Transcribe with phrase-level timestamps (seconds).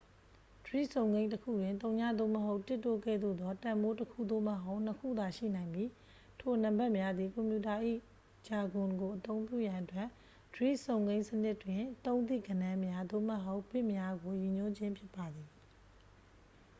[0.65, 5.89] ဒွိစုံကိန်းတစ်ခုတွင် 0 သို့မဟုတ် 1 တို့ကဲ့သို့သော တန်ဖိုးတစ်ခု သို့မဟုတ် နှစ်ခုသာ ရှိနိုင်ပြီး
[6.39, 7.75] ထိုနံပါတ်များသည် ကွန်ပြူတာ
[8.47, 10.07] ဂျာဂွန်ကိုအသုံးပြုရန်အတွက်
[10.53, 15.49] ဒွိစုံကိန်းစနစ်တွင် သုံးသည့်ဂဏန်းများ သို့မဟုတ် ဘစ်များကို ရည်ညွှန်းခြင်းဖြစ်ပါသည်